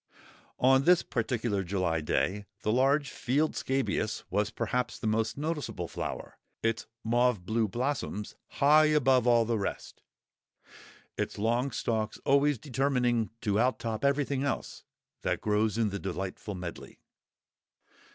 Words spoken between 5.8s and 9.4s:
flower; its mauve blue blossoms high above